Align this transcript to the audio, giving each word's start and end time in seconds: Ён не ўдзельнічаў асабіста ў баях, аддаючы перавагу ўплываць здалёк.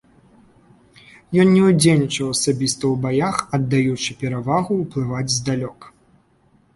Ён 1.41 1.47
не 1.55 1.59
ўдзельнічаў 1.65 2.31
асабіста 2.35 2.83
ў 2.93 2.95
баях, 3.05 3.35
аддаючы 3.57 4.15
перавагу 4.23 4.71
ўплываць 4.79 5.35
здалёк. 5.37 5.79